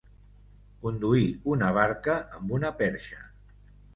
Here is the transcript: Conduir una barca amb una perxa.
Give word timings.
Conduir 0.85 1.27
una 1.57 1.69
barca 1.77 2.17
amb 2.39 2.57
una 2.59 2.71
perxa. 2.83 3.21